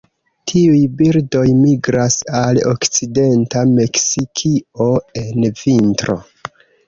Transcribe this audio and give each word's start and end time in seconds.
Tiuj 0.51 0.77
birdoj 1.01 1.41
migras 1.57 2.15
al 2.39 2.59
okcidenta 2.71 3.63
Meksikio 3.75 4.87
en 5.25 5.47
vintro. 5.63 6.17